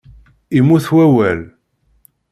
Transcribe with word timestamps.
Immut 0.57 0.85
wawal 0.95 1.39